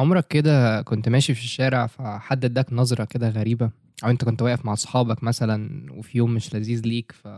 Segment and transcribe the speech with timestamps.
[0.00, 3.70] عمرك كده كنت ماشي في الشارع فحد اداك نظرة كده غريبة؟
[4.04, 7.28] أو أنت كنت واقف مع أصحابك مثلا وفي يوم مش لذيذ ليك ف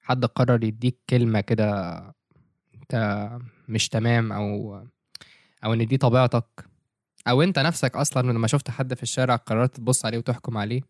[0.00, 1.98] حد قرر يديك كلمة كده
[2.74, 3.28] أنت
[3.68, 4.80] مش تمام أو
[5.64, 6.64] أو إن دي طبيعتك؟
[7.28, 10.82] أو أنت نفسك أصلا لما شفت حد في الشارع قررت تبص عليه وتحكم عليه؟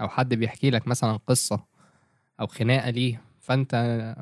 [0.00, 1.64] أو حد بيحكي لك مثلا قصة
[2.40, 3.74] أو خناقة ليه؟ فأنت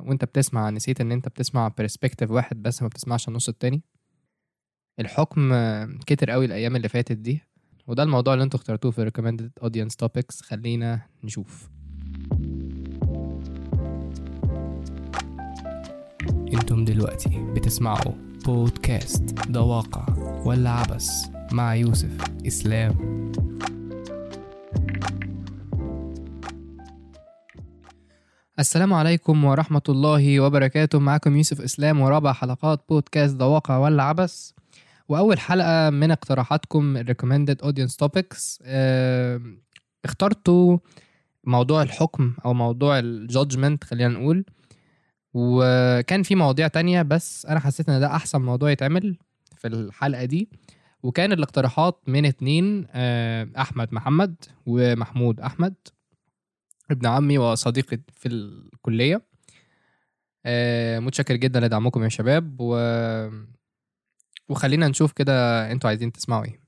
[0.07, 3.83] وأنت بتسمع نسيت إن أنت بتسمع برسبكتيف واحد بس ما بتسمعش النص التاني؟
[5.01, 5.55] الحكم
[6.07, 7.43] كتر قوي الأيام اللي فاتت دي
[7.87, 10.43] وده الموضوع اللي أنتوا اخترتوه في recommended audience topics.
[10.43, 11.69] خلينا نشوف.
[16.55, 18.13] أنتم دلوقتي بتسمعوا
[18.45, 20.07] بودكاست ده واقع
[20.45, 22.17] ولا عبس مع يوسف
[22.47, 23.15] إسلام.
[28.59, 30.99] السلام عليكم ورحمة الله وبركاته.
[30.99, 34.55] معكم يوسف إسلام ورابع حلقات بودكاست ده واقع ولا عبس
[35.09, 36.97] وأول حلقة من اقتراحاتكم
[37.63, 39.41] audience topics آه،
[40.05, 40.79] اخترتوا
[41.45, 44.45] موضوع الحكم أو موضوع الجادجمنت خلينا نقول.
[45.35, 49.17] وكان في مواضيع تانية بس أنا حسيت إن ده أحسن موضوع يتعمل
[49.57, 50.49] في الحلقة دي.
[51.03, 52.87] وكان الاقتراحات من اتنين
[53.57, 54.35] أحمد محمد
[54.67, 55.75] ومحمود أحمد
[56.91, 59.23] ابن عمي وصديقي في الكلية.
[61.01, 62.77] متشكر جدا لدعمكم يا شباب و
[64.49, 65.33] وخلينا نشوف كده
[65.73, 66.65] أنتوا عايزين تسمعوا إيه.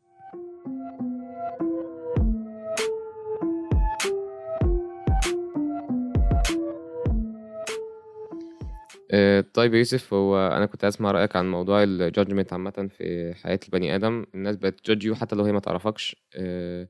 [9.10, 13.60] آه، طيب يوسف هو أنا كنت أسمع رأيك عن موضوع ال judgement عامة في حياة
[13.64, 14.26] البني آدم.
[14.34, 16.16] الناس بت judge you حتى لو هي ما تعرفكش.
[16.36, 16.88] آه،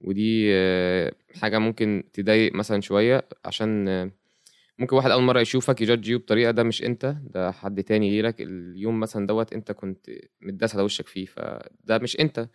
[0.00, 4.10] ودي آه، حاجة ممكن تضايق مثلا شوية عشان
[4.78, 8.10] ممكن واحد أول مرة يشوفك ي judge you بطريقة ده مش أنت ده حد تاني
[8.10, 12.48] غيرك اليوم مثلا دوت أنت كنت متداس على وشك فيه فده مش أنت.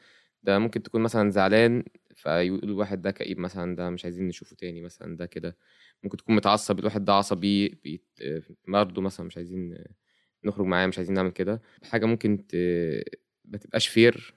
[0.44, 1.83] ده ممكن تكون مثلا زعلان
[2.16, 5.57] فيقول الواحد ده كئيب مثلا ده مش عايزين نشوفه تاني مثلا ده كده.
[6.03, 7.79] ممكن تكون متعصب الواحد ده عصبي.
[8.67, 9.78] برضه مثلا مش عايزين
[10.45, 11.62] نخرج معاه مش عايزين نعمل كده.
[11.83, 12.56] حاجة ممكن ت...
[13.45, 14.34] ما تبقاش fair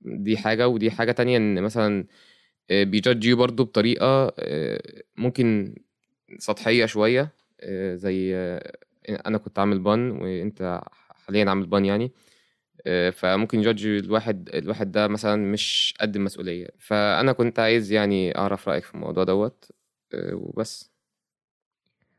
[0.00, 2.06] دي حاجة ودي حاجة تانية إن مثلا
[2.70, 5.74] بي judge you برضه بطريقة آه، ممكن
[6.38, 8.72] سطحية شوية آه، زي آه،
[9.26, 10.80] أنا كنت عامل bun وأنت
[11.26, 12.12] حاليا عامل bun يعني
[12.86, 16.68] آه، فممكن ي judge الواحد الواحد ده مثلا مش قد المسؤولية.
[16.78, 19.70] فأنا كنت عايز يعني أعرف رأيك في الموضوع دوت
[20.32, 20.92] وبس.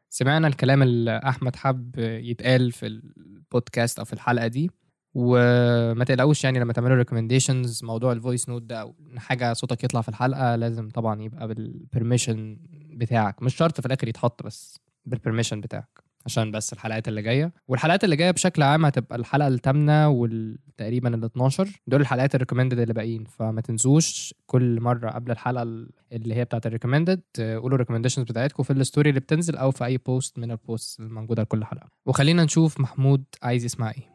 [0.09, 4.72] سمعنا الكلام اللي أحمد حب يتقال في البودكاست أو في الحلقة دي
[5.13, 10.01] وما تقلقوش يعني لما تعملوا recommendations موضوع ال voice note ده أو حاجة صوتك يطلع
[10.01, 12.57] في الحلقة لازم طبعا يبقى بال permission
[12.93, 17.53] بتاعك مش شرط في الآخر يتحط بس بال permission بتاعك عشان بس الحلقات اللي جاية.
[17.67, 22.79] والحلقات اللي جاية بشكل عام هتبقى الحلقة الثامنه والتقريبا ال 12 دول الحلقات ال recommended
[22.79, 25.61] اللي باقيين فما تنسوش كل مرة قبل الحلقة
[26.11, 29.71] اللي هي بتاعت ال recommended تقولوا ال recommendations بتاعتكم في ال story اللي بتنزل أو
[29.71, 31.87] في أي post من ال post الموجودة لكل حلقة.
[32.05, 34.12] وخلينا نشوف محمود عايز يسمع إيه.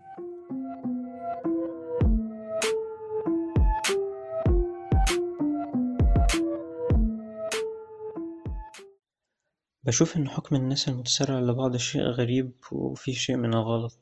[9.89, 13.99] بشوف إن حكم الناس المتسرع لبعض شيء غريب وفيه شيء من الغلط.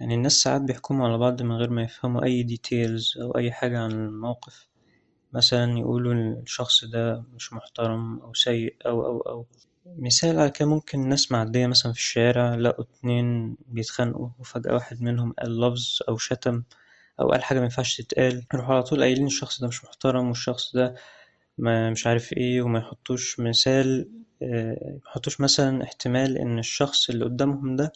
[0.00, 3.78] يعني الناس ساعات بيحكموا على بعض من غير ما يفهموا أي ديتيلز أو أي حاجة
[3.78, 4.68] عن الموقف.
[5.32, 9.46] مثلا يقولوا الشخص ده مش محترم أو سيء أو أو أو.
[9.86, 15.32] مثال على كده ممكن ناس معدية مثلا في الشارع لقوا اتنين بيتخانقوا وفجأة واحد منهم
[15.32, 16.62] قال لفظ أو شتم
[17.20, 18.46] أو قال حاجة مينفعش تتقال.
[18.54, 20.94] يروحوا على طول قايلين الشخص ده مش محترم والشخص ده
[21.58, 24.08] ما مش عارف إيه وما يحطوش مثال
[24.42, 27.92] آه، يحطوش مثلا احتمال إن الشخص اللي قدامهم ده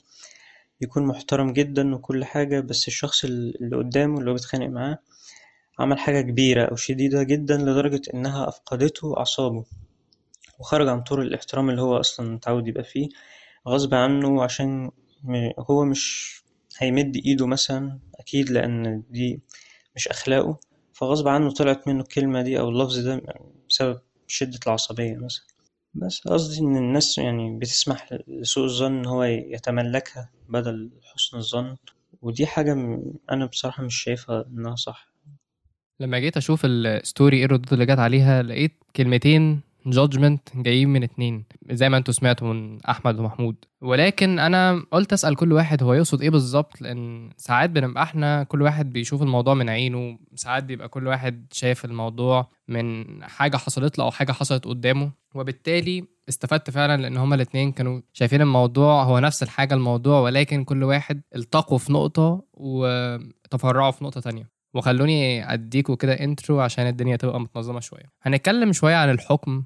[0.81, 4.99] يكون محترم جدا وكل حاجة بس الشخص اللي قدامه اللي هو بيتخانق معاه
[5.79, 9.65] عمل حاجة كبيرة أو شديدة جدا لدرجة إنها أفقدته أعصابه
[10.59, 13.09] وخرج عن طور الاحترام اللي هو أصلا متعود يبقى فيه
[13.69, 14.91] غصب عنه عشان
[15.59, 16.37] هو مش
[16.79, 19.41] هيمد إيده مثلا أكيد لأن دي
[19.97, 20.59] مش أخلاقه
[20.97, 23.23] فغصب عنه طلعت منه الكلمة دي أو اللفظ ده
[23.69, 25.47] بسبب شدة العصبية مثلا.
[25.95, 31.77] بس قصدي إن الناس يعني بتسمح لسوء الظن إن هو يتملكها بدل حسن الظن.
[32.23, 32.73] ودي حاجة
[33.31, 35.09] أنا بصراحة مش شايفها إنها صح.
[36.01, 41.03] لما جيت أشوف ال story إيه الردود اللي جت عليها لقيت كلمتين judgement جايين من
[41.03, 43.57] اتنين زي ما أنتوا سمعتوا من أحمد ومحمود.
[43.83, 48.63] ولكن أنا قلت أسأل كل واحد هو يقصد إيه بالظبط لأن ساعات بنبقى إحنا كل
[48.63, 54.05] واحد بيشوف الموضوع من عينه ساعات بيبقى كل واحد شايف الموضوع من حاجة حصلت له
[54.05, 55.11] أو حاجة حصلت قدامه.
[55.35, 60.85] وبالتالي استفدت فعلا لأن هما الاتنين كانوا شايفين الموضوع هو نفس الحاجة الموضوع ولكن كل
[60.85, 64.57] واحد التقوا في نقطة وتفرعوا في نقطة تانية.
[64.75, 68.13] وخلوني أديكوا كده intro عشان الدنيا تبقى متنظمة شوية.
[68.23, 69.63] هنتكلم شوية عن الحكم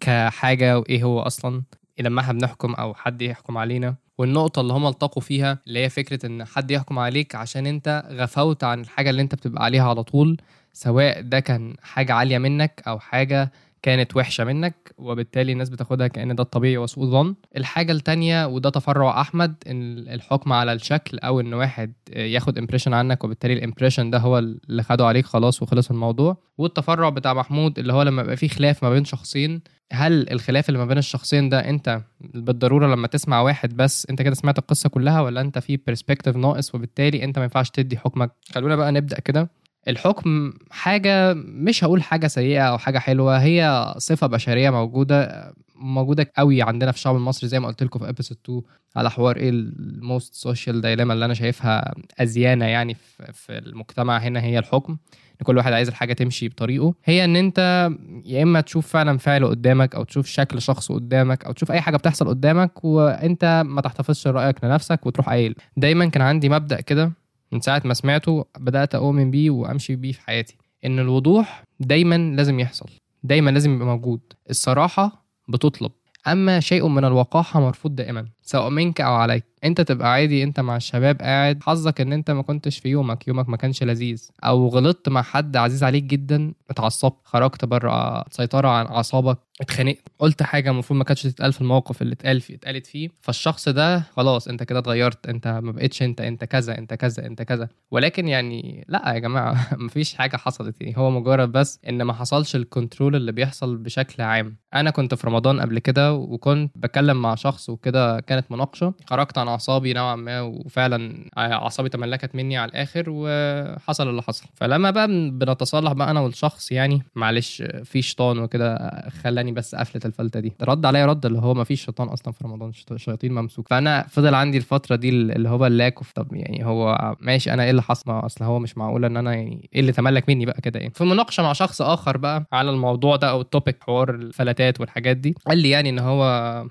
[0.00, 1.62] كحاجة وإيه هو أصلا؟
[2.00, 3.94] لما إحنا بنحكم أو حد يحكم علينا.
[4.18, 8.64] والنقطة اللي هم التقوا فيها اللي هي فكرة إن حد يحكم عليك عشان أنت غفوت
[8.64, 10.36] عن الحاجة اللي أنت بتبقى عليها على طول
[10.72, 13.52] سواء ده كان حاجة عالية منك أو حاجة
[13.82, 17.34] كانت وحشة منك وبالتالي الناس بتاخدها كأن ده الطبيعي وسوء ظن.
[17.56, 23.24] الحاجة التانية وده تفرع أحمد إن الحكم على الشكل أو إن واحد ياخد impression عنك
[23.24, 26.36] وبالتالي ال impression ده هو اللي خده عليك خلاص وخلص الموضوع.
[26.58, 29.60] والتفرع بتاع محمود اللي هو لما يبقى فيه خلاف ما بين شخصين
[29.92, 34.34] هل الخلاف اللي ما بين الشخصين ده أنت بالضرورة لما تسمع واحد بس أنت كده
[34.34, 38.76] سمعت القصة كلها ولا أنت في perspective ناقص وبالتالي أنت ما ينفعش تدي حكمك؟ خلونا
[38.76, 39.50] بقى نبدأ كده.
[39.88, 46.62] الحكم حاجة مش هقول حاجة سيئة أو حاجة حلوة هي صفة بشرية موجودة موجودة قوي
[46.62, 48.62] عندنا في الشعب المصري زي ما قلت لكم في episode 2
[48.96, 52.96] على حوار إيه ال most social dilemma اللي أنا شايفها أزيانة يعني
[53.32, 54.92] في, المجتمع هنا هي الحكم.
[55.40, 56.94] إن كل واحد عايز الحاجة تمشي بطريقه.
[57.04, 57.90] هي إن أنت
[58.24, 61.96] يا إما تشوف فعلا فعل قدامك أو تشوف شكل شخص قدامك أو تشوف أي حاجة
[61.96, 65.54] بتحصل قدامك وأنت ما تحتفظش رأيك لنفسك وتروح قايل.
[65.76, 67.12] دايما كان عندي مبدأ كده
[67.52, 70.56] من ساعة ما سمعته بدأت أؤمن بيه وأمشي بيه في حياتي.
[70.84, 72.86] إن الوضوح دايما لازم يحصل
[73.22, 74.20] دايما لازم يبقى موجود.
[74.50, 75.92] الصراحة بتطلب
[76.26, 78.26] أما شيء من الوقاحة مرفوض دائما.
[78.48, 79.44] سواء منك أو عليك.
[79.64, 81.62] أنت تبقى عادي أنت مع الشباب قاعد.
[81.62, 84.28] حظك إن أنت ما كنتش في يومك يومك ما كانش لذيذ.
[84.44, 90.42] أو غلطت مع حد عزيز عليك جدا اتعصبت خرجت بره سيطرة عن أعصابك اتخانقت قلت
[90.42, 93.08] حاجة المفروض ما كانتش تتقال في الموقف اللي اتقال فيه اتقالت فيه.
[93.20, 95.26] فالشخص ده خلاص أنت كده اتغيرت.
[95.28, 97.68] أنت ما بقتش أنت أنت كذا أنت كذا أنت كذا.
[97.90, 100.80] ولكن يعني لا يا جماعة مفيش حاجة حصلت.
[100.80, 104.56] يعني هو مجرد بس إن ما حصلش ال control اللي بيحصل بشكل عام.
[104.74, 108.94] أنا كنت في رمضان قبل كده وكنت بكلم مع شخص وكده كانت مناقشة.
[109.06, 114.46] خرجت عن أعصابي نوعا ما وفعلا أعصابي تملكت مني على الآخر وحصل اللي حصل.
[114.54, 120.40] فلما بقى بنتصالح بقى أنا والشخص يعني معلش في شيطان وكده خلاني بس قفلت الفلتة
[120.40, 120.52] دي.
[120.62, 123.68] رد عليا رد اللي هو ما فيش شيطان أصلا في رمضان شياطين ممسوك.
[123.68, 127.64] فأنا فضل عندي الفترة دي اللي هو ال lack of طب يعني هو ماشي أنا
[127.64, 130.60] إيه اللي حصل؟ أصل هو مش معقول إن أنا يعني إيه اللي تملك مني بقى
[130.60, 130.92] كده يعني.
[130.94, 135.16] في مناقشة مع شخص آخر بقى على الموضوع ده أو ال topic حوار الفلاتات والحاجات
[135.16, 136.22] دي قال لي يعني إن هو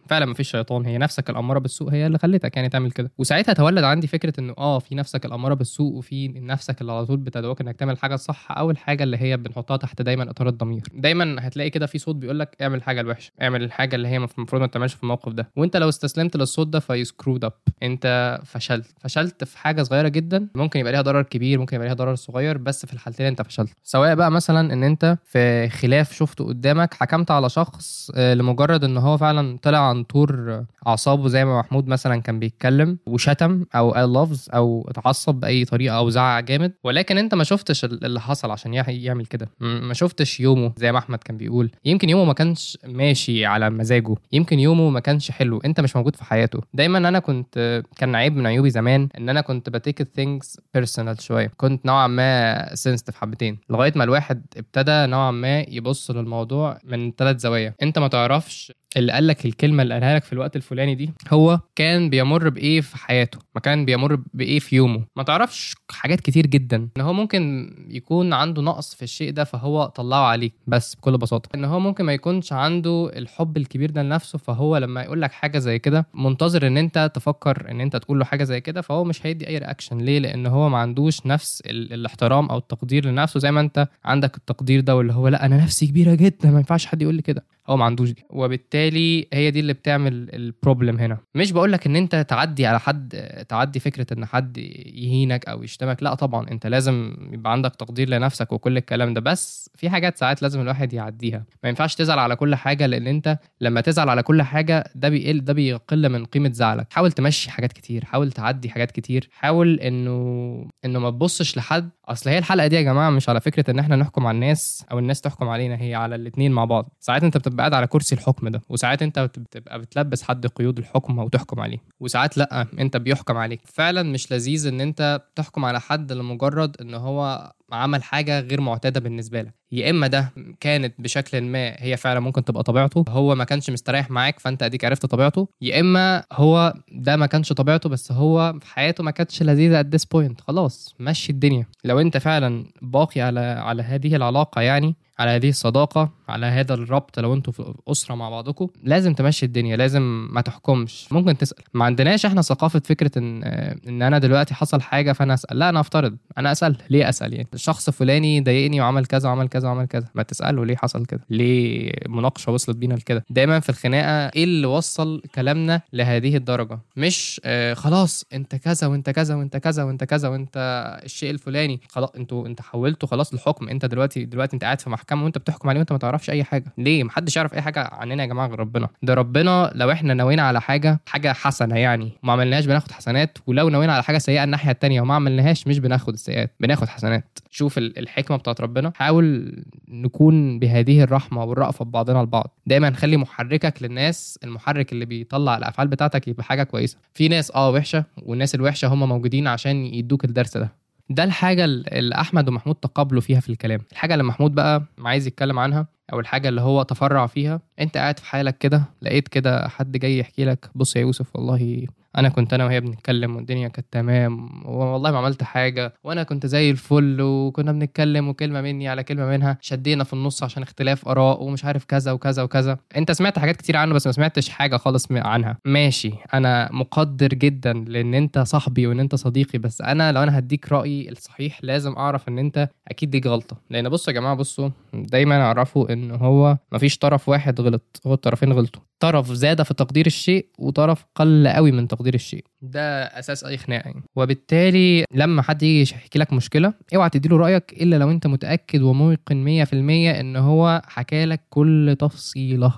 [0.10, 3.12] فعلا ما فيش شيطان هي نفسك الاماره بالسوء هي اللي خلتك يعني تعمل كده.
[3.18, 7.18] وساعتها تولد عندي فكرة إنه آه في نفسك الأمارة بالسوء وفي نفسك اللي على طول
[7.18, 8.48] بتدعوك إنك تعمل حاجة صح.
[8.52, 10.84] أو الحاجة اللي هي بنحطها تحت دايما إطار الضمير.
[10.94, 14.62] دايما هتلاقي كده في صوت بيقول لك اعمل الحاجة الوحشة اعمل الحاجة اللي هي المفروض
[14.62, 15.50] ما تعملش في الموقف ده.
[15.56, 17.54] وأنت لو استسلمت للصوت ده ف you screwed up
[17.84, 18.86] أنت فشلت.
[19.00, 20.48] فشلت في حاجة صغيرة جدا.
[20.56, 23.72] ممكن يبقى ليها ضرر كبير ممكن يبقى ليها ضرر صغير بس في الحالتين أنت فشلت.
[23.84, 29.18] سواء بقى مثلا إن أنت في خلاف شفته قدامك حكمت على شخص لمجرد إن هو
[29.18, 34.48] فعلا طلع عن طور أعصابه زي ما محمود مثلا كان بيتكلم وشتم أو قال لفظ
[34.54, 36.74] أو اتعصب بأي طريقة أو زعق جامد.
[36.84, 39.50] ولكن أنت ما شفتش اللي حصل عشان يعمل كده.
[39.60, 41.72] ما شفتش يومه زي ما أحمد كان بيقول.
[41.86, 44.16] يمكن يومه ما كانش ماشي على مزاجه.
[44.32, 45.58] يمكن يومه ما كانش حلو.
[45.66, 46.62] أنت مش موجود في حياته.
[46.74, 51.22] دايما أنا كنت كان عيب من عيوبي زمان إن أنا كنت ب take things personal
[51.22, 51.52] شوية.
[51.58, 53.58] كنت نوعا ما sensitive حبتين.
[53.70, 57.74] لغاية ما الواحد ابتدى نوعا ما يبص للموضوع من ثلاث زوايا.
[57.82, 61.60] أنت ما تعرفش اللي قال لك الكلمة اللي قالها لك في الوقت الفلاني دي هو
[61.76, 66.48] كان بيمر بإيه في حياته؟ ما كان بيمر بإيه في يومه؟ ما تعرفش حاجات كتير
[66.48, 66.90] جدا.
[66.98, 70.54] إن هو ممكن يكون عنده نقص في الشيء ده فهو طلعه عليك.
[70.68, 75.02] بس بكل بساطة إن هو ممكن ما يكونش عنده الحب الكبير ده لنفسه فهو لما
[75.02, 78.62] يقول لك حاجة زي كده منتظر إن أنت تفكر إن أنت تقول له حاجة زي
[78.62, 82.58] كده فهو مش هيدي أي reaction ليه؟ لأن هو ما عندوش نفس ال- الاحترام أو
[82.58, 86.52] التقدير لنفسه زي ما أنت عندك التقدير ده واللي هو لأ أنا نفسي كبيرة جدا
[86.52, 87.46] ما ينفعش حد يقول لي كده.
[87.70, 88.26] هو ما عندوش دي.
[88.30, 91.18] وبالتالي هي دي اللي بتعمل ال problem هنا.
[91.36, 93.10] مش بقول لك إن أنت تعدي على حد
[93.50, 96.04] تعدي فكرة إن حد يهينك أو يشتمك.
[96.04, 99.22] لا طبعا أنت لازم يبقى عندك تقدير لنفسك وكل الكلام ده.
[99.22, 101.46] بس في حاجات ساعات لازم الواحد يعديها.
[101.64, 105.44] ما ينفعش تزعل على كل حاجة لأن أنت لما تزعل على كل حاجة ده بيقل
[105.44, 106.88] ده بيقل من قيمة زعلك.
[106.94, 109.30] حاول تمشي حاجات كتير حاول تعدي حاجات كتير.
[109.32, 111.90] حاول إنه إنه ما تبصش لحد.
[112.06, 115.00] أصل هي الحلقة دي يا جماعة مش على فكرة إن إحنا نحكم على الناس أو
[115.00, 116.90] الناس تحكم علينا هي على الاثنين مع بعض.
[117.00, 118.62] ساعات أنت بتبقى قاعد على كرسي الحكم ده.
[118.70, 121.78] وساعات انت بتبقى بتلبس حد قيود الحكم أو تحكم عليه.
[122.00, 123.62] وساعات لأ انت بيحكم عليك.
[123.66, 129.00] فعلا مش لذيذ إن انت تحكم على حد لمجرد إن هو عمل حاجة غير معتادة
[129.00, 129.54] بالنسبة لك.
[129.72, 134.10] يا إما ده كانت بشكل ما هي فعلا ممكن تبقى طبيعته هو ما كانش مستريح
[134.10, 138.68] معاك فأنت أديك عرفت طبيعته يا إما هو ده ما كانش طبيعته بس هو في
[138.68, 140.42] حياته ما كانتش لذيذة this point.
[140.42, 141.66] خلاص مشي الدنيا.
[141.84, 147.20] لو أنت فعلا باقي على على هذه العلاقة يعني على هذه الصداقة على هذا الربط
[147.20, 151.08] لو أنتوا في أسرة مع بعضكم لازم تمشي الدنيا لازم ما تحكمش.
[151.12, 151.64] ممكن تسأل.
[151.74, 153.44] ما عندناش إحنا ثقافة فكرة إن
[153.88, 155.60] إن أنا دلوقتي حصل حاجة فأنا أسأل.
[155.60, 156.18] لا أنا أفترض.
[156.38, 156.78] أنا أسأل.
[156.90, 160.06] ليه أسأل يعني؟ الشخص فلاني ضايقني وعمل كذا وعمل كذا وعمل كذا.
[160.16, 164.68] ما تسأله ليه حصل كده؟ ليه مناقشة وصلت بينا لكده؟ دايما في الخناقة إيه اللي
[164.68, 170.28] وصل كلامنا لهذه الدرجة؟ مش آه خلاص أنت كذا وأنت كذا وأنت كذا وأنت كذا
[170.28, 170.58] وأنت
[171.04, 171.82] الشيء الفلاني.
[171.90, 173.70] خلاص أنتوا أنت حولته خلاص لحكم.
[173.70, 176.74] أنت دلوقتي دلوقتي أنت قاعد في محكمة وأنت بتحكم عليه وأنت ما تعرفش أي حاجة.
[176.78, 178.88] ليه؟ محدش يعرف أي حاجة عننا يا جماعة غير ربنا.
[179.04, 182.12] ده ربنا لو إحنا نوينا على حاجة حاجة حسنة يعني.
[182.24, 186.14] وما عملناهاش بناخد حسنات ولو نوينا على حاجة سيئة الناحية التانية وما عملناهاش مش بناخد
[186.14, 187.40] السيئات بناخد حسنات.
[187.50, 189.56] شوف ال- الحكمة بتاعت ربنا حاول
[189.88, 196.28] نكون بهذه الرحمة والرأفة ببعضنا البعض دايما خلي محركك للناس المحرك اللي بيطلع الأفعال بتاعتك
[196.28, 196.98] يبقى حاجة كويسة.
[197.14, 200.70] في ناس آه وحشة والناس الوحشة هم موجودين عشان يدوك الدرس ده.
[201.10, 203.80] ده الحاجة اللي أحمد ومحمود تقابلوا فيها في الكلام.
[203.92, 208.20] الحاجة اللي محمود بقى عايز يتكلم عنها أو الحاجة اللي هو تفرع فيها أنت قاعد
[208.20, 211.86] في حالك كده لقيت كده حد جاي يحكي لك بص يا يوسف والله
[212.18, 216.72] أنا كنت أنا وهي بنتكلم والدنيا كانت تمام والله ما عملت حاجة وأنا كنت زي
[216.72, 221.66] الفل وكنا بنتكلم وكلمة مني على كلمة منها شدينا في النص عشان اختلاف آراء ومش
[221.66, 222.78] عارف كذا وكذا وكذا.
[222.98, 225.58] أنت سمعت حاجات كتير عنه بس ما سمعتش حاجة خالص عنها.
[225.66, 226.12] ماشي.
[226.34, 231.10] أنا مقدر جدا لأن أنت صاحبي وإن أنت صديقي بس أنا لو أنا هديك رأيي
[231.10, 233.58] الصحيح لازم أعرف إن أنت أكيد دي غلطة.
[233.70, 238.54] لأن بصوا يا جماعة بصوا دايما اعرفوا إن هو مفيش طرف واحد غلط هو الطرفين
[238.54, 238.82] غلطوا.
[239.00, 243.88] طرف زاد في تقدير الشيء وطرف قل قوي من تقدير الشيء ده أساس أي خناقة
[243.88, 244.04] يعني.
[244.16, 249.66] وبالتالي لما حد يجي يحكي لك مشكلة اوعى تديله رأيك إلا لو أنت متأكد وموقن
[249.66, 252.74] 100% إن هو حكى لك كل تفصيلة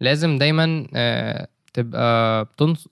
[0.00, 2.46] لازم دايما آه، تبقى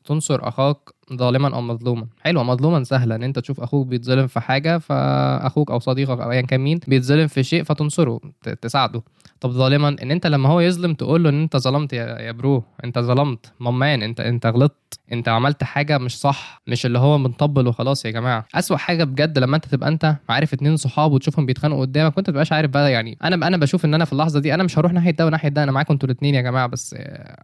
[0.04, 0.78] تنصر أخاك
[1.14, 2.06] ظالما أو مظلوما.
[2.20, 6.40] حلو مظلوما سهلة إن أنت تشوف أخوك بيتظلم في حاجة فأخوك أو صديقك أو ايا
[6.40, 8.20] كان مين بيتظلم في شيء فتنصره
[8.62, 9.02] تساعده.
[9.40, 12.64] طب ظالما إن أنت لما هو يظلم تقول له إن أنت ظلمت يا, يا برو
[12.84, 14.76] أنت ظلمت ممان أنت أنت غلطت
[15.12, 18.44] أنت عملت حاجة مش صح مش اللي هو بنطبل وخلاص يا جماعة.
[18.54, 22.52] أسوأ حاجة بجد لما أنت تبقى أنت عارف اتنين صحاب وتشوفهم بيتخانقوا قدامك وأنت تبقاش
[22.52, 23.18] عارف بقى يعني.
[23.24, 25.62] أنا أنا بشوف إن أنا في اللحظة دي أنا مش هروح ناحية ده وناحية ده
[25.62, 26.96] أنا معاكم أنتوا الاثنين يا جماعة بس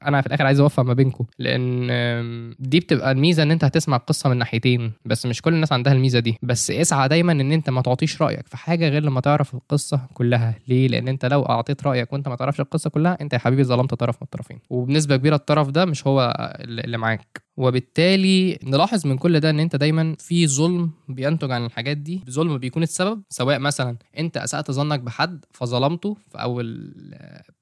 [0.06, 1.24] أنا في الآخر عايز أوفق ما بينكم.
[1.38, 5.92] لأن دي بتبقى الميزة إن انت هتسمع القصة من ناحيتين بس مش كل الناس عندها
[5.92, 6.38] الميزة دي.
[6.42, 10.54] بس اسعى دايما إن أنت ما تعطيش رأيك في حاجة غير لما تعرف القصة كلها.
[10.68, 13.94] ليه؟ لأن أنت لو أعطيت رأيك وأنت ما تعرفش القصة كلها أنت يا حبيبي ظلمت
[13.94, 14.58] طرف من الطرفين.
[14.70, 17.46] وبنسبة كبيرة الطرف ده مش هو اللي معاك.
[17.56, 22.20] وبالتالي نلاحظ من كل ده إن أنت دايما في ظلم بينتج عن الحاجات دي.
[22.30, 26.94] ظلم بيكون السبب سواء مثلا أنت أسأت ظنك بحد فظلمته في أول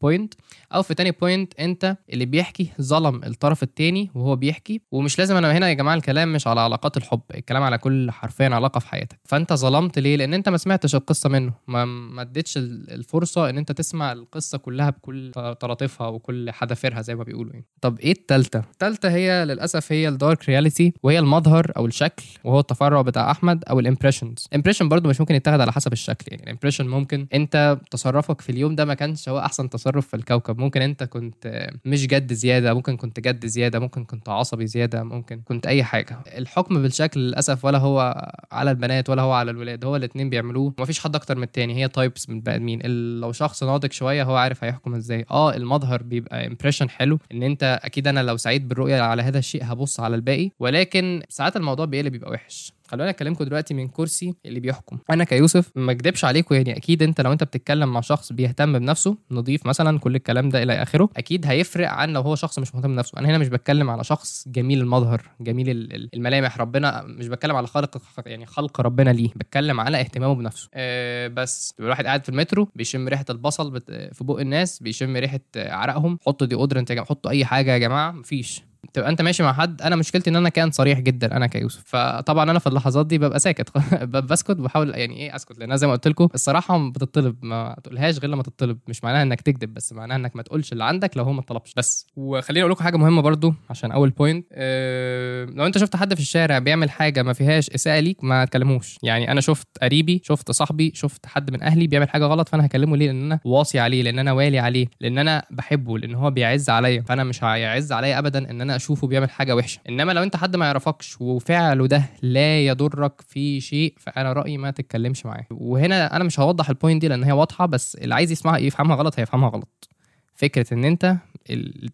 [0.00, 0.34] point
[0.74, 4.80] أو في تاني point أنت اللي بيحكي ظلم الطرف التاني وهو بيحكي.
[4.92, 8.48] ومش لازم أنا هنا يا جماعة الكلام مش على علاقات الحب الكلام على كل حرفيا
[8.54, 9.18] علاقة في حياتك.
[9.24, 11.52] فأنت ظلمت ليه؟ لأن أنت ما سمعتش القصة منه.
[11.68, 17.14] ما ما اديتش ال- الفرصة إن أنت تسمع القصة كلها بكل طراطيفها وكل حذافيرها زي
[17.14, 17.64] ما بيقولوا يعني.
[17.80, 22.60] طب إيه التالتة؟ التالتة هي للأسف هي ال dark reality وهي المظهر أو الشكل وهو
[22.60, 26.42] التفرع بتاع أحمد أو ال impressions impression برضو مش ممكن يتاخد على حسب الشكل يعني.
[26.42, 30.58] ال impression ممكن أنت تصرفك في اليوم ده ما كانش هو أحسن تصرف في الكوكب.
[30.58, 35.40] ممكن أنت كنت مش جد زيادة ممكن كنت جد زيادة ممكن كنت عصبي زيادة ممكن
[35.40, 36.18] كنت أي حاجة.
[36.38, 40.74] الحكم بالشكل للأسف ولا هو على البنات ولا هو على الولاد هو الاثنين بيعملوه.
[40.78, 41.74] ومفيش حد أكتر من التاني.
[41.76, 42.80] هي types من البني آدمين.
[43.20, 45.24] لو شخص ناضج شوية هو عارف هيحكم إزاي.
[45.30, 49.64] آه المظهر بيبقى impression حلو إن أنت أكيد أنا لو سعيد بالرؤية على هذا الشيء
[49.64, 52.72] هبص على الباقي ولكن ساعات الموضوع بيقلب بيبقى وحش.
[52.94, 54.98] خلوني اكلمكم دلوقتي من كرسي اللي بيحكم.
[55.10, 59.16] أنا كيوسف ما أكدبش عليكم يعني أكيد أنت لو أنت بتتكلم مع شخص بيهتم بنفسه
[59.30, 62.94] نضيف مثلا كل الكلام ده إلى آخره أكيد هيفرق عن لو هو شخص مش مهتم
[62.94, 63.18] بنفسه.
[63.18, 67.56] أنا هنا مش بتكلم على شخص جميل المظهر جميل ال- ال- الملامح ربنا مش بتكلم
[67.56, 70.68] على خلق يعني خلق ربنا ليه بتكلم على اهتمامه بنفسه.
[70.74, 73.80] أه بس الواحد قاعد في المترو بيشم ريحة البصل.
[74.12, 78.10] في بق الناس بيشم ريحة عرقهم حطوا deodorant يا جماعة حطوا أي حاجة يا جماعة
[78.10, 78.62] مفيش.
[78.92, 81.82] تبقى انت ماشي مع حد أنا مشكلتي ان أنا كان صريح جدا أنا كيوسف.
[81.86, 85.92] فطبعا أنا في اللحظات دي ببقى ساكت بسكت بحاول يعني إيه اسكت لأن زي ما
[85.92, 90.16] قلت لكم الصراحة بتطلب ما تقولهاش غير لما تطلب مش معناها إنك تكذب بس معناها
[90.16, 91.72] إنك ما تقولش اللي عندك لو هو ما طلبش.
[91.76, 96.14] بس وخليني أقول لكم حاجة مهمة برضو عشان أول point آه لو أنت شفت حد
[96.14, 98.98] في الشارع بيعمل حاجة ما فيهاش إساءة ليك ما تكلموش.
[99.02, 102.96] يعني أنا شفت قريبي شفت صاحبي شفت حد من أهلي بيعمل حاجة غلط فأنا هكلمه
[102.96, 106.70] ليه؟ لأن أنا واصي عليه لأن أنا والي عليه لأن أنا بحبه لأن هو بيعز
[106.70, 107.00] عليا.
[107.02, 109.80] فأنا مش هيعز عليا ابدا إن أنا أشوفه بيعمل حاجة وحشة.
[109.88, 114.70] إنما لو أنت حد ما يعرفكش وفعله ده لا يضرك في شيء فأنا رأيي ما
[114.70, 115.44] تتكلمش معاه.
[115.50, 118.96] وهنا أنا مش هوضح ال point دي لأن هي واضحة بس اللي عايز يسمعها يفهمها
[118.96, 119.88] غلط هيفهمها غلط.
[120.34, 121.16] فكرة إن أنت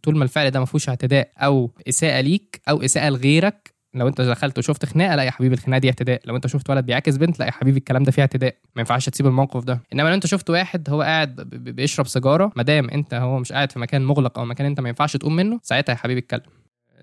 [0.03, 4.21] طول ما الفعل ده ما فيهوش اعتداء أو إساءة ليك أو إساءة لغيرك لو أنت
[4.21, 6.21] دخلت وشفت خناقة لا يا حبيبي الخناقة دي اعتداء.
[6.25, 8.57] لو أنت شفت ولد بيعاكس بنت لا يا حبيبي الكلام ده فيه اعتداء.
[8.77, 9.81] ما ينفعش تسيب الموقف ده.
[9.93, 13.73] إنما لو أنت شفت واحد هو قاعد بيشرب سيجارة ما دام أنت هو مش قاعد
[13.73, 16.43] في مكان مغلق أو مكان أنت ما ينفعش تقوم منه ساعتها يا حبيبي اتكلم.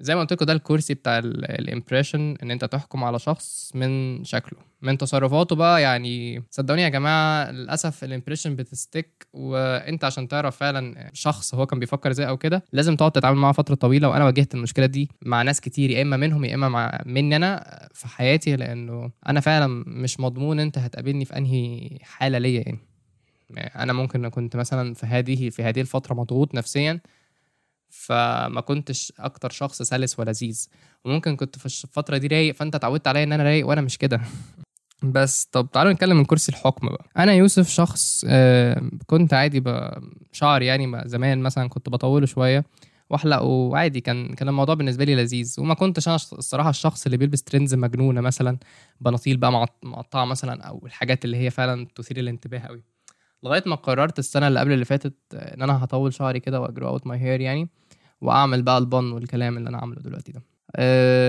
[0.01, 4.24] زي ما قلت لكم ده الكرسي بتاع ال impression إن أنت تحكم على شخص من
[4.24, 5.82] شكله من تصرفاته بقى.
[5.82, 11.66] يعني صدقوني يا جماعة للأسف ال impression بت stick وأنت عشان تعرف فعلا شخص هو
[11.66, 14.10] كان بيفكر إزاي أو كده لازم تقعد تتعامل معاه فترة طويلة.
[14.10, 17.88] وأنا واجهت المشكلة دي مع ناس كتير يا إما منهم يا إما مع مني أنا
[17.94, 18.56] في حياتي.
[18.56, 22.80] لأنه أنا فعلا مش مضمون أنت هتقابلني في أنهي حالة ليا يعني.
[23.75, 27.00] أنا ممكن كنت مثلا في هذه في هذه الفترة مضغوط نفسيا
[27.89, 30.67] فما كنتش أكتر شخص سلس ولذيذ
[31.06, 34.22] وممكن كنت في الفترة دي رايق فأنت اتعودت عليا إن أنا رايق وأنا مش كده.
[35.03, 37.06] بس طب تعالوا نتكلم من كرسي الحكم بقى.
[37.17, 42.65] أنا يوسف شخص آه، كنت عادي بشعر يعني زمان مثلا كنت بطوله شوية
[43.10, 45.56] وأحلقه عادي كان كان الموضوع بالنسبة لي لذيذ.
[45.60, 48.58] وما كنتش أنا الصراحة الشخص اللي بيلبس ترندز مجنونة مثلا
[49.01, 52.97] بناطيل بقى مقطعة مثلا أو الحاجات اللي هي فعلا تثير الانتباه قوي
[53.48, 56.88] لغاية ما قررت السنة اللي قبل اللي فاتت إن أنا هطول شعري كده و grow
[56.88, 57.70] out my hair يعني
[58.22, 60.44] وأعمل بقى ال bun والكلام اللي أنا عامله دلوقتي ده.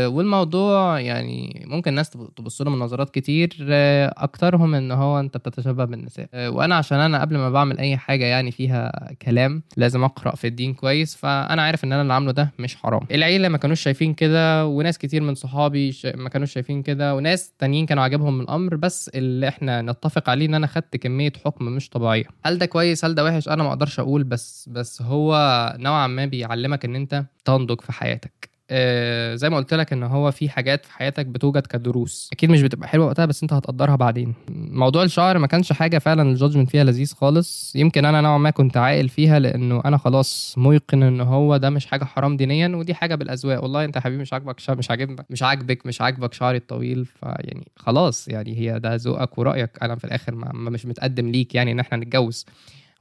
[0.06, 5.84] والموضوع يعني ممكن الناس تبص له من نظرات كتير أه أكترهم إن هو أنت بتتشبه
[5.84, 6.28] بالنساء.
[6.34, 10.46] أه وأنا عشان أنا قبل ما بعمل أي حاجة يعني فيها كلام لازم أقرأ في
[10.46, 13.00] الدين كويس فأنا عارف إن أنا اللي عامله ده مش حرام.
[13.10, 17.86] العيلة ما كانوش شايفين كده وناس كتير من صحابي ما كانوش شايفين كده وناس تانيين
[17.86, 22.24] كانوا عاجبهم الأمر بس اللي إحنا نتفق عليه إن أنا خدت كمية حكم مش طبيعية.
[22.44, 25.36] هل ده كويس؟ هل ده وحش؟ أنا ما أقدرش أقول بس بس هو
[25.78, 28.47] نوعا ما بيعلمك إن أنت تنضج في حياتك.
[28.70, 32.28] آه زي ما قلت لك إن هو في حاجات في حياتك بتوجد كدروس.
[32.32, 34.34] أكيد مش بتبقى حلوة وقتها بس أنت هتقدرها بعدين.
[34.50, 37.72] موضوع الشعر ما كانش حاجة فعلا الجادجمنت فيها لذيذ خالص.
[37.76, 41.86] يمكن أنا نوعا ما كنت عاقل فيها لأنه أنا خلاص موقن إن هو ده مش
[41.86, 43.62] حاجة حرام دينيا ودي حاجة بالأذواق.
[43.62, 47.04] والله أنت يا حبيبي مش عاجبك شعر مش عاجبك مش عاجبك مش عاجبك شعري الطويل.
[47.04, 49.70] فيعني خلاص يعني هي ده ذوقك ورأيك.
[49.82, 52.46] أنا في الآخر ما مش متقدم ليك يعني إن إحنا نتجوز.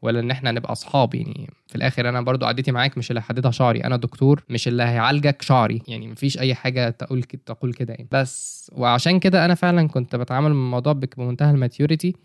[0.01, 3.51] ولا إن إحنا نبقى أصحاب؟ يعني في الآخر أنا برضو قعدتي معاك مش اللي هحددها
[3.51, 5.81] شعري أنا دكتور مش اللي هيعالجك شعري.
[5.87, 8.07] يعني مفيش أي حاجة تقول تقول كده يعني.
[8.11, 12.15] بس وعشان كده أنا فعلا كنت بتعامل مع الموضوع بمنتهى الماتيوريتي.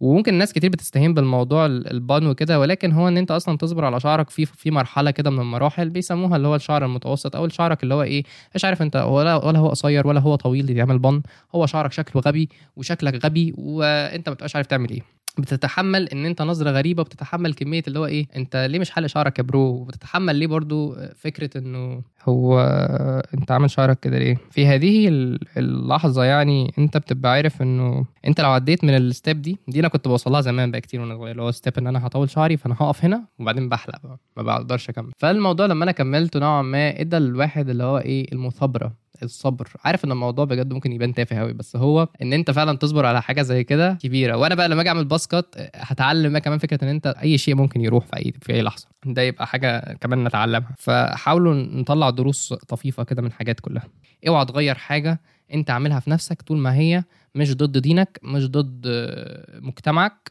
[0.00, 4.30] وممكن ناس كتير بتستهين بالموضوع البان وكده ولكن هو إن أنت أصلا تصبر على شعرك
[4.30, 8.02] في في مرحلة كده من المراحل بيسموها اللي هو الشعر المتوسط أو الشعرك اللي هو
[8.02, 8.24] إيه
[8.54, 11.22] مش عارف أنت ولا ولا هو قصير ولا هو طويل اللي يعمل بان
[11.54, 15.23] هو شعرك شكله غبي وشكلك غبي وأنت ما عارف تعمل إيه.
[15.38, 19.38] بتتحمل إن أنت نظرة غريبة بتتحمل كمية اللي هو إيه أنت ليه مش حل شعرك
[19.38, 22.60] يا bro؟ وبتتحمل ليه برضو فكرة إنه هو
[23.34, 25.08] انت عامل شعرك كده ليه؟ في هذه
[25.56, 29.88] اللحظة يعني انت بتبقى عارف انه انت لو عديت من ال step دي دي أنا
[29.88, 32.74] كنت بوصلها زمان بقى كتير وأنا صغير اللي هو step ان أنا هطول شعري فانا
[32.80, 35.10] هقف هنا وبعدين بحلق بقى ما بقدرش اكمل.
[35.18, 39.68] فالموضوع لما أنا كملته نوعا ما ادى الواحد اللي هو إيه المثابرة الصبر.
[39.84, 43.22] عارف ان الموضوع بجد ممكن يبان تافه قوي بس هو ان انت فعلا تصبر على
[43.22, 44.36] حاجة زي كده كبيرة.
[44.36, 48.06] وأنا بقى لما أجي اعمل باسكت هتعلم كمان فكرة ان انت اي شيء ممكن يروح
[48.06, 48.86] في اي في اي لحظة.
[49.06, 50.74] ده يبقى حاجة كمان نتعلمها.
[50.78, 53.84] فحاولوا نطلع دروس طفيفة كده من حاجات كلها.
[54.28, 55.20] اوعى تغير حاجة
[55.54, 58.86] انت عاملها في نفسك طول ما هي مش ضد دينك مش ضد
[59.54, 60.30] مجتمعك.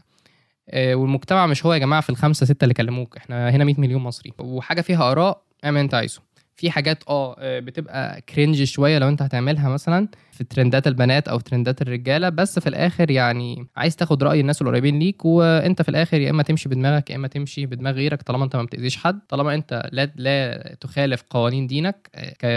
[0.75, 3.17] والمجتمع مش هو يا جماعة في الخمسة ستة اللي كلموك.
[3.17, 4.33] إحنا هنا 100 مليون مصري.
[4.39, 6.21] وحاجة فيها آراء اعمل انت عايزه.
[6.55, 11.81] في حاجات آه بتبقى cringe شوية لو انت هتعملها مثلا في ترندات البنات أو ترندات
[11.81, 16.29] الرجالة بس في الآخر يعني عايز تاخد رأي الناس القريبين ليك وانت في الآخر يا
[16.29, 19.19] إما تمشي بدماغك يا إما تمشي بدماغ غيرك طالما انت ما بتأذيش حد.
[19.29, 22.09] طالما انت لا لا تخالف قوانين دينك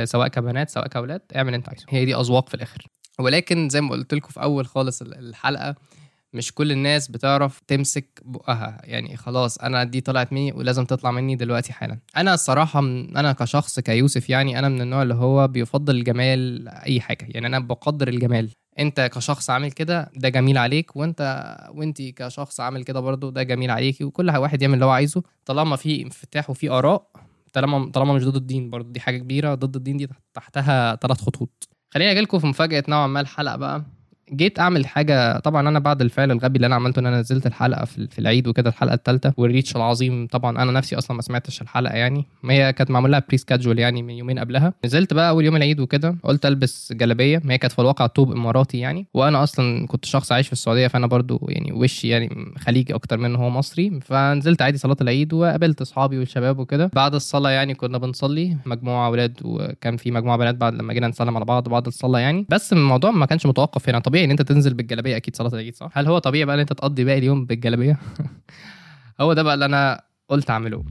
[0.05, 1.87] سواء كبنات سواء كأولاد اعمل انت عايزه.
[1.89, 2.87] هي دي أذواق في الآخر.
[3.19, 5.75] ولكن زي ما قلت لكم في أول خالص الحلقة
[6.37, 8.81] مش كل الناس بتعرف تمسك بقها.
[8.85, 11.99] يعني خلاص أنا دي طلعت مني ولازم تطلع مني دلوقتي حالا.
[12.17, 17.27] أنا الصراحة أنا كشخص كيوسف يعني أنا من النوع اللي هو بيفضل الجمال أي حاجة.
[17.31, 18.51] يعني أنا بقدر الجمال.
[18.79, 20.97] أنت كشخص عامل كده ده جميل عليك.
[20.97, 25.23] وأنت وأنت كشخص عامل كده برضو ده جميل عليكي وكل واحد يعمل اللي هو عايزه.
[25.45, 27.07] طالما في انفتاح وفي آراء
[27.53, 28.91] طالما طالما مش ضد الدين برضو.
[28.91, 29.55] دي حاجة كبيرة.
[29.55, 31.69] ضد الدين دي تحتها ثلاث خطوط.
[31.91, 33.85] خليني أجي لكم في مفاجأة نوعا ما الحلقة بقى.
[34.35, 37.85] جيت أعمل حاجة طبعا أنا بعد الفعل الغبي اللي أنا عملته إن أنا نزلت الحلقة
[37.85, 41.95] في العيد وكده الحلقة الثالثه وال reach العظيم طبعا أنا نفسي أصلا ما سمعتش الحلقة
[41.95, 42.25] يعني.
[42.43, 44.73] ما هي كانت معمول لها pre-schedule يعني من يومين قبلها.
[44.85, 47.43] نزلت بقى أول يوم العيد وكده قلت ألبس جلابية.
[47.45, 49.07] ما هي كانت في الواقع ثوب إماراتي يعني.
[49.15, 53.39] وأنا أصلا كنت شخص عايش في السعودية فأنا برضو يعني وشي يعني خليجي أكتر منه
[53.39, 54.01] هو مصري.
[54.01, 56.91] فنزلت عادي صلاة العيد وقابلت أصحابي والشباب وكده.
[56.95, 61.37] بعد الصلاة يعني كنا بنصلي مجموعة أولاد وكان في مجموعة بنات بعد لما جينا نسلم
[61.37, 62.47] على بعض بعد الصلاة يعني.
[62.49, 63.99] بس الموضوع ما كانش متوقف هنا.
[64.17, 65.17] طبيعي إن أنت تنزل بالجلابية.
[65.17, 67.99] أكيد صلاة العيد صح؟ هل هو طبيعي بقى إن أنت تقضي باقي اليوم بالجلابية؟
[69.21, 70.85] هو ده بقى اللي أنا قلت أعمله.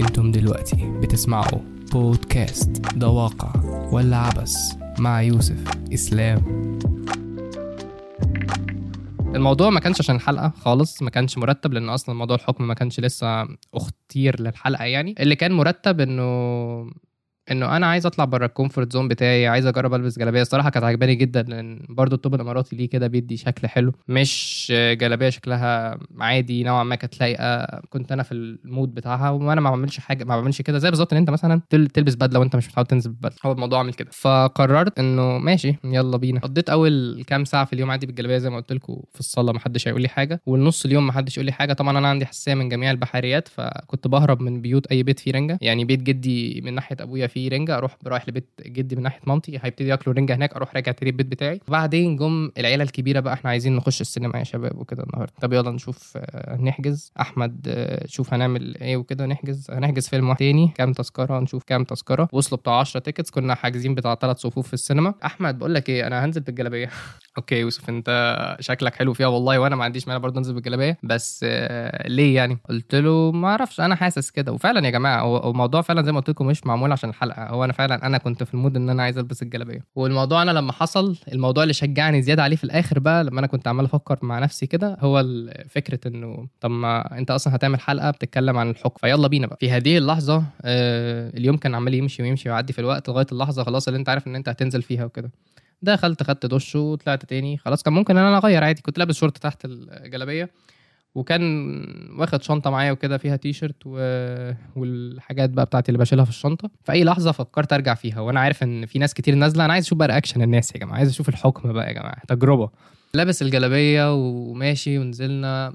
[0.00, 1.60] أنتم دلوقتي بتسمعوا
[1.92, 3.52] بودكاست ده واقع
[3.92, 4.56] ولا عبس
[4.98, 6.38] مع يوسف إسلام.
[9.34, 13.00] الموضوع ما كانش عشان الحلقة خالص ما كانش مرتب لأن أصلا موضوع الحكم ما كانش
[13.00, 15.14] لسه اختير للحلقة يعني.
[15.20, 16.28] اللي كان مرتب إنه
[17.50, 20.42] انه أنا عايز اطلع بره ال comfort zone بتاعي عايز اجرب البس جلابية.
[20.42, 23.92] الصراحة كانت عجباني جدا لأن برضو التوب الاماراتي ليه كده بيدي شكل حلو.
[24.08, 27.80] مش جلابية شكلها عادي نوعا ما كانت لايقة.
[27.90, 30.78] كنت أنا في ال mood بتاعها وأنا ما بعملش حاجة ما بعملش كده.
[30.78, 33.78] زي بالظبط إن أنت مثلا تل- تلبس بدلة وأنت مش متعود تنزل ببدله هو الموضوع
[33.78, 34.08] عامل كده.
[34.12, 36.40] فقررت إنه ماشي يلا بينا.
[36.40, 39.52] قضيت أول كام ساعة في اليوم عادي بالجلابية زي ما قلت لكم في الصلاة.
[39.52, 40.40] ما حدش هيقول لي حاجة.
[40.46, 41.72] والنص اليوم ما حدش يقول لي حاجة.
[41.72, 45.58] طبعا أنا عندي حساسية من جميع البحريات فكنت بهرب من بيوت أي بيت فيه رنجة.
[45.62, 49.58] يعني بيت جدي من ناحية أبويا فيه رنجة أروح رايح لبيت جدي من ناحية مامتي
[49.62, 51.60] هيبتدي ياكلوا رنجة هناك أروح راجع تاني البيت بتاعي.
[51.68, 55.32] وبعدين جم العيلة الكبيرة بقى إحنا عايزين نخش السينما يا شباب وكده النهارده.
[55.40, 57.12] طب يلا نشوف آه، نحجز.
[57.20, 61.84] أحمد آه، شوف هنعمل إيه وكده نحجز هنحجز فيلم واحد تاني كام تذكرة؟ نشوف كام
[61.84, 62.28] تذكرة.
[62.32, 65.14] وصلوا بتاع 10 tickets كنا حاجزين بتاع ثلاث صفوف في السينما.
[65.24, 66.90] أحمد بقول لك إيه أنا هنزل بالجلابية.
[67.38, 68.08] okay يوسف أنت
[68.60, 70.98] شكلك حلو فيها والله وأنا ما عنديش مانع برضه انزل بالجلابية.
[71.02, 74.52] بس آه، ليه يعني؟ قلت له ما أعرفش أنا حاسس كده.
[74.52, 77.46] وفعلا يا جماعة هو الموضوع فعلا زي ما قلت لكم مش معمول عشان الحلقة.
[77.48, 79.84] هو أنا فعلا أنا كنت في ال mood إن أنا عايز ألبس الجلابية.
[79.94, 83.68] والموضوع أنا لما حصل الموضوع اللي شجعني زيادة عليه في الآخر بقى لما أنا كنت
[83.68, 85.24] عمال أفكر مع نفسي كده هو
[85.68, 88.96] فكرة إنه طب ما أنت أصلا هتعمل حلقة بتتكلم عن الحكم.
[89.00, 89.56] فيلا بينا بقى.
[89.60, 93.88] في هذه اللحظة آه، اليوم كان عمال يمشي ويمشي ويعدي في الوقت لغاية اللحظة خلاص
[93.88, 95.30] اللي أنت عارف إن أنت هتنزل فيها وكده.
[95.82, 97.56] دخلت خدت دش وطلعت تاني.
[97.58, 98.82] خلاص كان ممكن إن أنا أغير عادي.
[98.82, 100.50] كنت لابس شورت تحت الجلابية.
[101.14, 101.42] وكان
[102.18, 103.90] واخد شنطة معايا وكده فيها تي شيرت و...
[104.76, 106.70] والحاجات بقى بتاعتي اللي بشيلها في الشنطة.
[106.84, 109.64] في أي لحظة فكرت أرجع فيها وأنا عارف إن في ناس كتير نازلة.
[109.64, 110.96] أنا عايز أشوف بقى reaction الناس يا جماعة.
[110.96, 112.22] عايز أشوف الحكم بقى يا جماعة.
[112.28, 112.70] تجربة.
[113.14, 115.72] لابس الجلابية وماشي ونزلنا.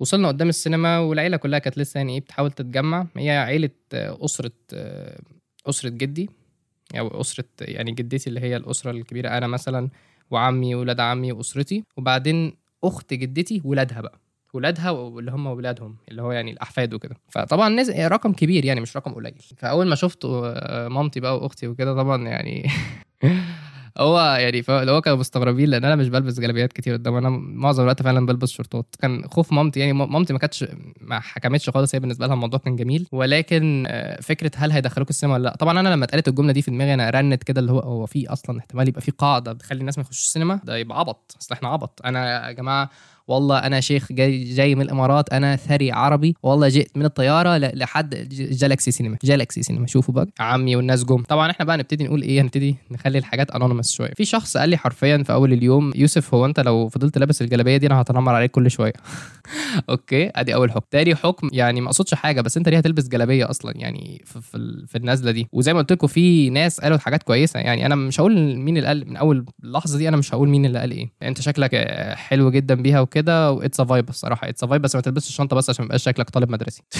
[0.00, 3.06] وصلنا قدام السينما والعيلة كلها كانت لسه يعني إيه بتحاول تتجمع.
[3.16, 4.52] هي عيلة أسرة
[5.66, 6.30] أسرة جدي.
[7.00, 9.88] أو أسرة يعني جدتي اللي هي الأسرة الكبيرة أنا مثلا
[10.30, 12.52] وعمي وولاد عمي وأسرتي وبعدين
[12.84, 14.18] أخت جدتي ولادها بقى
[14.54, 17.16] ولادها واللي هم ولادهم اللي هو يعني الأحفاد وكده.
[17.28, 19.34] فطبعا ناس رقم كبير يعني مش رقم قليل.
[19.56, 22.68] فأول ما شفت آه، مامتي بقى وأختي وكده طبعا يعني
[23.98, 27.28] هو يعني ف- اللي هو كانوا مستغربين لأن أنا مش بلبس جلابيات كتير قدام أنا
[27.28, 28.86] معظم الوقت فعلا بلبس شورتات.
[29.00, 30.64] كان خوف مامتي يعني مامتي ما كانتش
[31.00, 33.06] ما حكمتش خالص هي بالنسبة لها الموضوع كان جميل.
[33.12, 36.70] ولكن آه، فكرة هل هيدخلوك السينما ولا لأ؟ طبعا أنا لما اتقالت الجملة دي في
[36.70, 39.98] دماغي أنا رنت كده اللي هو هو في أصلا احتمال يبقى في قاعدة بتخلي الناس
[39.98, 42.00] ما يخشوش السينما؟ ده يبقى عبط أصل إحنا عبط.
[42.04, 42.90] أنا يا جماعة
[43.28, 46.34] والله أنا شيخ جاي جاي من الإمارات أنا ثري عربي.
[46.42, 49.16] والله جئت من الطيارة لحد ج- Galaxy Cinema.
[49.24, 49.86] Galaxy Cinema.
[49.86, 50.26] شوفوا بقى.
[50.40, 51.22] عمي والناس جم.
[51.22, 54.10] طبعا إحنا بقى نبتدي نقول إيه؟ هنبتدي نخلي الحاجات anonymous شوية.
[54.16, 57.76] في شخص قال لي حرفيا في أول اليوم يوسف هو أنت لو فضلت لابس الجلابية
[57.76, 58.92] دي أنا هتنمر عليك كل شوية.
[59.90, 60.86] okay أدي أول حكم.
[60.90, 64.84] تاني حكم يعني ما أقصدش حاجة بس أنت ليه هتلبس جلابية أصلا؟ يعني في, في,
[64.88, 65.48] في النازلة دي.
[65.52, 67.60] وزي ما قلت لكم في ناس قالوا حاجات كويسة.
[67.60, 70.66] يعني أنا مش هقول مين اللي قال من أول اللحظه دي أنا مش هقول مين
[70.66, 71.10] اللي قال إيه.
[71.22, 71.74] أنت شكلك
[72.16, 75.28] حلو جدا بيها وكده و it's a vibe الصراحة it's a vibe بس ما تلبسش
[75.28, 76.82] الشنطه بس عشان ما يبقاش شكلك طالب مدرسي.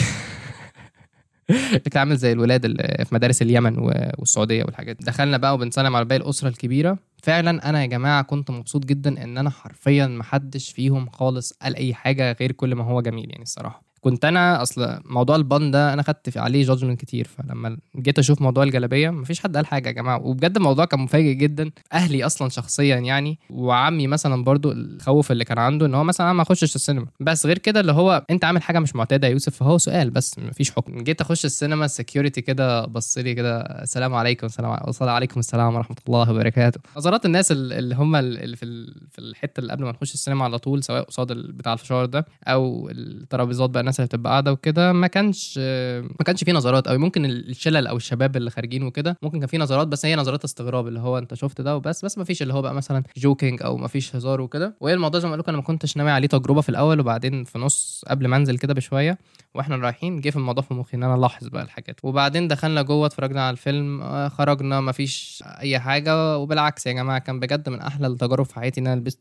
[1.72, 3.78] شكلك عامل زي الولاد اللي في مدارس اليمن
[4.18, 5.04] والسعودية والحاجات دي.
[5.04, 6.98] دخلنا بقى وبنسلم على باقي الأسرة الكبيرة.
[7.22, 11.94] فعلا أنا يا جماعة كنت مبسوط جدا إن أنا حرفيا محدش فيهم خالص قال أي
[11.94, 13.91] حاجة غير كل ما هو جميل يعني الصراحة.
[14.02, 18.42] كنت أنا أصل موضوع ال bun ده أنا خدت عليه judgment كتير فلما جيت أشوف
[18.42, 22.48] موضوع الجلابية مفيش حد قال حاجة يا جماعة وبجد الموضوع كان مفاجئ جدا أهلي أصلا
[22.48, 27.06] شخصيا يعني وعمي مثلا برضو الخوف اللي كان عنده إن هو مثلا ما أخشش السينما.
[27.20, 30.38] بس غير كده اللي هو أنت عامل حاجة مش معتادة يا يوسف فهو سؤال بس
[30.38, 31.02] مفيش حكم.
[31.04, 35.96] جيت أخش السينما ال security كده بص لي كده السلام عليكم السلام عليكم السلام ورحمة
[36.08, 36.80] الله وبركاته.
[36.96, 38.66] نظرات الناس ال- اللي هم ال- اللي في
[39.10, 42.88] في الحتة اللي قبل ما نخش السينما على طول سواء قصاد بتاع الفشار ده أو
[42.90, 45.58] الترابيزات بقى الناس اللي بتبقى قاعدة وكده ما كانش
[46.18, 49.58] ما كانش في نظرات أو ممكن الشلل أو الشباب اللي خارجين وكده ممكن كان في
[49.58, 52.54] نظرات بس هي نظرات استغراب اللي هو أنت شفت ده وبس بس ما فيش اللي
[52.54, 54.76] هو بقى مثلا joking أو ما فيش هزار وكده.
[54.80, 57.58] وهي الموضوع زي ما قلت أنا ما كنتش ناوي عليه تجربة في الأول وبعدين في
[57.58, 59.18] نص قبل ما أنزل كده بشوية
[59.54, 61.96] وإحنا رايحين جه في الموضوع في مخي إن أنا ألاحظ بقى الحاجات.
[62.02, 67.18] وبعدين دخلنا جوه اتفرجنا على الفيلم آه، خرجنا ما فيش أي حاجة وبالعكس يا جماعة
[67.18, 69.20] كان بجد من أحلى التجارب في حياتي إن أنا لبست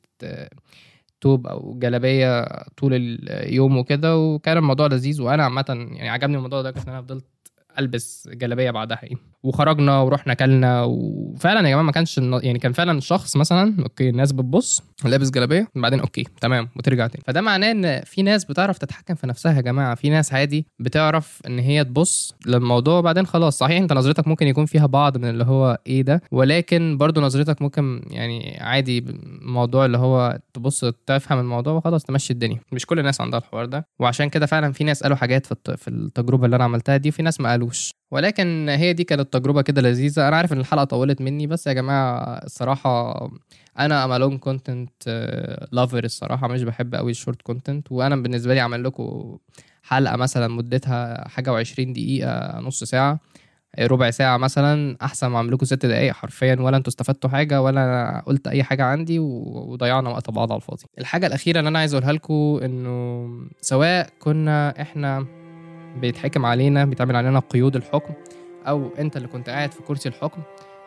[1.22, 2.46] توب أو جلابية
[2.78, 7.26] طول اليوم وكده وكان الموضوع لذيذ وأنا عامة يعني عجبني الموضوع ده ان أنا فضلت
[7.80, 13.00] ألبس جلابية بعدها يعني وخرجنا ورحنا كلنا وفعلا يا جماعة ما كانش يعني كان فعلا
[13.00, 17.24] شخص مثلا okay الناس بتبص لابس جلابية بعدين okay تمام وترجع تاني.
[17.28, 19.96] فده معناه إن في ناس بتعرف تتحكم في نفسها يا جماعة.
[19.96, 24.66] في ناس عادي بتعرف إن هي تبص للموضوع وبعدين خلاص صحيح أنت نظرتك ممكن يكون
[24.66, 29.98] فيها بعض من اللي هو إيه ده ولكن برضو نظرتك ممكن يعني عادي الموضوع اللي
[29.98, 32.60] هو تبص تفهم الموضوع وخلاص تمشي الدنيا.
[32.72, 33.88] مش كل الناس عندها الحوار ده.
[34.00, 35.46] وعشان كده فعلا في ناس قالوا حاجات
[35.78, 39.62] في التجربة اللي أنا عملتها دي وفي ناس ما تعملوش ولكن هي دي كانت تجربة
[39.62, 40.28] كده لذيذة.
[40.28, 43.30] أنا عارف إن الحلقة طولت مني بس يا جماعة الصراحة
[43.80, 45.04] أنا I'm long content
[45.72, 46.48] lover الصراحة.
[46.48, 49.38] مش بحب قوي ال short content وأنا بالنسبة لي أعمل لكم
[49.84, 53.20] حلقة مثلا مدتها حاجة و20 دقيقة نص ساعة
[53.80, 56.56] ربع ساعة مثلا أحسن ما أعمل لكم ست دقايق حرفيا.
[56.60, 60.84] ولا أنتوا استفدتوا حاجة ولا أنا قلت أي حاجة عندي وضيعنا وقت بعض على الفاضي.
[61.00, 63.28] الحاجة الأخيرة اللي أنا عايز أقولها لكم إنه
[63.62, 65.26] سواء كنا إحنا
[65.98, 68.14] بيتحكم علينا بيتعمل علينا قيود الحكم
[68.68, 70.42] أو أنت اللي كنت قاعد في كرسي الحكم.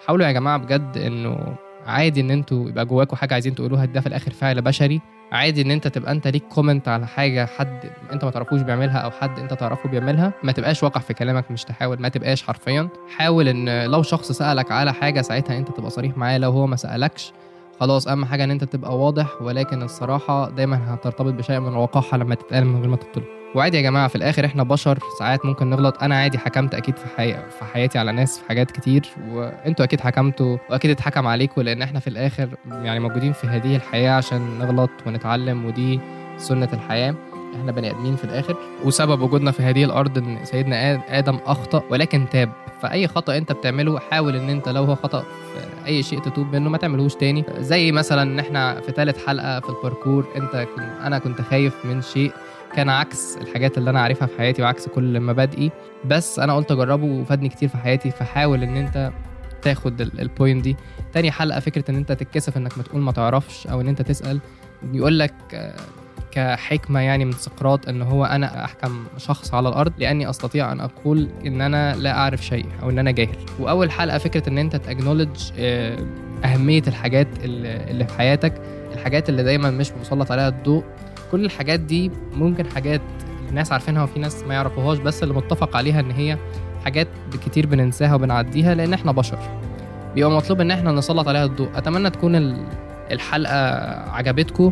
[0.07, 4.07] حاولوا يا جماعة بجد إنه عادي إن أنتوا يبقى جواكوا حاجة عايزين تقولوها ده في
[4.07, 5.01] الآخر فعل بشري.
[5.33, 9.11] عادي إن أنت تبقى أنت ليك كومنت على حاجة حد أنت ما تعرفوش بيعملها أو
[9.11, 10.33] حد أنت تعرفه بيعملها.
[10.43, 12.89] ما تبقاش واقع في كلامك مش تحاول ما تبقاش حرفيا.
[13.17, 16.77] حاول إن لو شخص سألك على حاجة ساعتها أنت تبقى صريح معاه لو هو ما
[16.77, 17.33] سألكش
[17.81, 19.43] خلاص أهم حاجة إن أنت تبقى واضح.
[19.43, 23.25] ولكن الصراحة دايما هترتبط بشيء من الوقاحة لما تتقال من غير ما تطلب.
[23.55, 26.03] وعادي يا جماعة في الآخر إحنا بشر ساعات ممكن نغلط.
[26.03, 27.33] أنا عادي حكمت أكيد في حي...
[27.33, 32.01] في حياتي على ناس في حاجات كتير وأنتوا أكيد حكمتوا وأكيد اتحكم عليكم لأن إحنا
[32.01, 36.01] في الآخر يعني موجودين في هذه الحياة عشان نغلط ونتعلم ودي
[36.39, 37.15] سنة الحياة.
[37.61, 38.57] إحنا بني آدمين في الآخر.
[38.85, 42.53] وسبب وجودنا في هذه الأرض إن سيدنا آدم أخطأ ولكن تاب.
[42.83, 46.71] فأي خطأ أنت بتعمله حاول إن أنت لو هو خطأ في أي شيء تتوب منه
[46.71, 47.45] ما تعملوش تاني.
[47.59, 52.03] زي مثلا إن إحنا في ثالث حلقة في الباركور أنت كنت أنا كنت خايف من
[52.03, 52.33] شيء
[52.77, 55.71] كان عكس الحاجات اللي أنا عارفها في حياتي وعكس كل مبادئي.
[56.05, 59.13] بس أنا قلت أجربه وفادني كتير في حياتي فحاول إن أنت
[59.63, 60.77] تاخد ال point دي.
[61.13, 64.41] تاني حلقة فكرة إن أنت تتكسف إنك ما تقول ما تعرفش أو إن أنت تسأل
[64.83, 65.77] بيقول لك آه،
[66.31, 71.29] كحكمة يعني من سقراط إن هو أنا أحكم شخص على الأرض لأني أستطيع أن أقول
[71.47, 73.37] إن أنا لا أعرف شيء أو إن أنا جاهل.
[73.59, 75.51] وأول حلقة فكرة إن أنت ت acknowledge
[76.45, 78.63] أهمية الحاجات اللي في حياتك
[78.95, 80.85] الحاجات اللي دايما مش مسلط عليها الضوء
[81.33, 83.01] كل الحاجات دي ممكن حاجات
[83.49, 86.39] الناس عارفينها وفي ناس ما يعرفوهاش بس اللي متفق عليها إن هي
[86.85, 87.09] حاجات
[87.47, 89.39] كتير بننساها وبنعديها لأن إحنا بشر.
[90.15, 91.69] بيبقى مطلوب إن إحنا نسلط عليها الضوء.
[91.75, 92.67] أتمنى تكون ال-
[93.11, 93.57] الحلقة
[94.11, 94.71] عجبتكم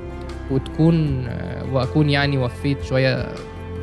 [0.51, 1.27] وتكون
[1.73, 3.29] وأكون يعني وفيت شوية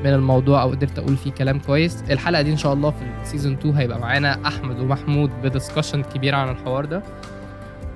[0.03, 2.03] من الموضوع أو قدرت أقول فيه كلام كويس.
[2.11, 6.03] الحلقة دي إن شاء الله في ال season 2 هيبقى معانا أحمد ومحمود ب discussion
[6.03, 6.97] كبير عن الحوار ده.
[6.97, 7.01] آه،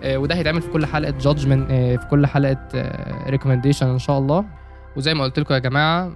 [0.05, 2.57] وده هيتعمل في كل حلقة judgment في كل حلقة
[3.29, 4.45] recommendation إن شاء الله.
[4.97, 6.11] وزي ما قلت لكم يا جماعة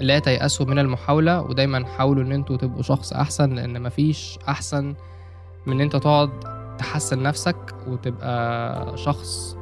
[0.00, 4.94] لا تيأسوا من المحاولة ودايما حاولوا إن أنتوا تبقوا شخص أحسن لأن مفيش أحسن
[5.66, 6.30] من إن أنت تقعد
[6.78, 7.56] تحسن نفسك
[7.88, 9.56] وتبقى شخص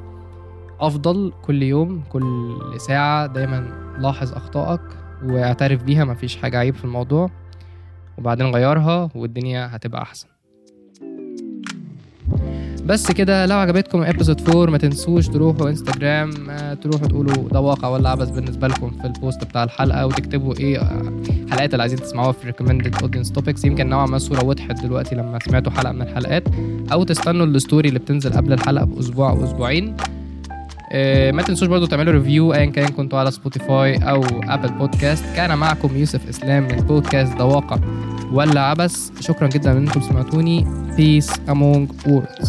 [0.80, 3.26] أفضل كل يوم كل ساعة.
[3.26, 4.80] دايما لاحظ أخطائك
[5.24, 7.30] واعترف بيها مفيش حاجة عيب في الموضوع.
[8.18, 10.28] وبعدين غيرها والدنيا هتبقى أحسن.
[12.86, 17.88] بس كده لو عجبتكم episode 4 ما تنسوش تروحوا انستجرام آه، تروحوا تقولوا ده واقع
[17.88, 21.12] ولا عبث بالنسبة لكم في ال post بتاع الحلقة وتكتبوا إيه آه،
[21.46, 23.64] الحلقات اللي عايزين تسمعوها في recommended audience topics.
[23.64, 26.44] يمكن نوعا ما الصورة وضحت دلوقتي لما سمعتوا حلقة من الحلقات.
[26.92, 29.96] أو تستنوا ال story اللي بتنزل قبل الحلقة بأسبوع أو أسبوعين.
[30.92, 35.58] آه، ما تنسوش برضو تعملوا review ايا كان كنتوا على Spotify أو Apple Podcast كان
[35.58, 37.78] معكم يوسف إسلام من بودكاست ده واقع.
[38.34, 40.66] ولا عبث شكرا جدا ان أنتم سمعتوني.
[40.96, 42.48] Peace among worlds.